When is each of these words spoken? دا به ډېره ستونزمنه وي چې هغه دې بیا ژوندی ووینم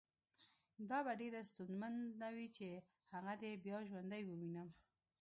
دا 0.89 0.99
به 1.05 1.13
ډېره 1.21 1.39
ستونزمنه 1.49 2.27
وي 2.35 2.47
چې 2.57 2.67
هغه 3.13 3.33
دې 3.41 3.51
بیا 3.65 3.77
ژوندی 3.89 4.21
ووینم 4.25 4.69